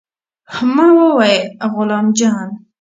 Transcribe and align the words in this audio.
ما 0.75 0.85
وويل 0.97 1.45
غلام 1.73 2.05
جان. 2.17 2.49